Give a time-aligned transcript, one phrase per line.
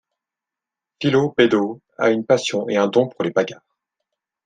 [0.99, 3.77] Philo Beddoe a une passion et un don pour les bagarres.